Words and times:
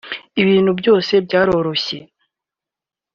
ibintu 0.41 0.71
byose 0.79 1.13
byaroroshye 1.25 1.97